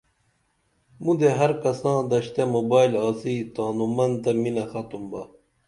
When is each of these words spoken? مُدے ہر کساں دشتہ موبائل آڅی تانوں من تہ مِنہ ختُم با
مُدے 1.03 1.29
ہر 1.39 1.51
کساں 1.61 1.99
دشتہ 2.09 2.43
موبائل 2.55 2.91
آڅی 3.05 3.35
تانوں 3.53 3.89
من 3.95 4.11
تہ 4.23 4.31
مِنہ 4.41 4.65
ختُم 4.71 5.03
با 5.11 5.21